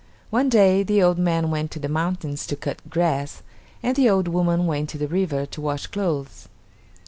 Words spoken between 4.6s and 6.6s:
went to the river to wash clothes.